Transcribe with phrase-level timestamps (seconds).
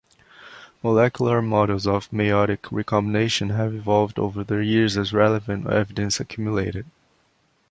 [0.81, 6.87] Molecular models of meiotic recombination have evolved over the years as relevant evidence accumulated.